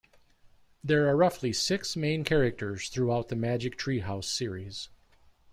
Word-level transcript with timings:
There 0.83 1.07
are 1.09 1.15
roughly 1.15 1.53
six 1.53 1.95
main 1.95 2.23
characters 2.23 2.89
throughout 2.89 3.27
the 3.27 3.35
Magic 3.35 3.77
Tree 3.77 3.99
House 3.99 4.27
series. 4.27 4.89